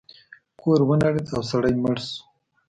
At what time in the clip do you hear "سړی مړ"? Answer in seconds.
1.51-1.97